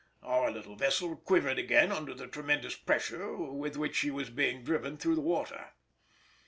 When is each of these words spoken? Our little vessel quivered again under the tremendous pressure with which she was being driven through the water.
Our 0.23 0.49
little 0.49 0.75
vessel 0.75 1.15
quivered 1.15 1.59
again 1.59 1.91
under 1.91 2.15
the 2.15 2.25
tremendous 2.25 2.75
pressure 2.75 3.35
with 3.37 3.77
which 3.77 3.95
she 3.95 4.09
was 4.09 4.31
being 4.31 4.63
driven 4.63 4.97
through 4.97 5.13
the 5.13 5.21
water. 5.21 5.73